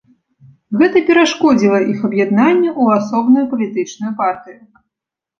Гэта 0.79 1.01
перашкодзіла 1.09 1.79
іх 1.91 1.99
аб'яднанню 2.09 2.69
ў 2.81 2.85
асобную 3.01 3.43
палітычную 3.51 4.11
партыю. 4.23 4.57